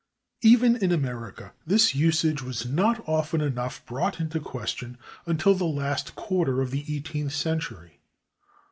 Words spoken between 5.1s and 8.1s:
until the last quarter of the eighteenth century.